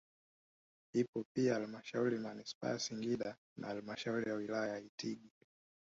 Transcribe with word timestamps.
ipo 0.95 1.25
pia 1.35 1.59
Hlmashauri 1.59 2.15
ya 2.15 2.21
Manispaa 2.21 2.69
ya 2.69 2.79
Singida 2.79 3.37
na 3.57 3.67
halmashauri 3.67 4.29
ya 4.29 4.35
wilaya 4.35 4.73
ya 4.73 4.79
Itigi 4.79 5.31